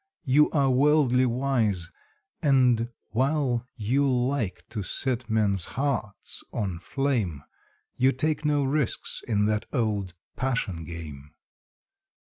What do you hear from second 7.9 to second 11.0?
You take no risks in that old passion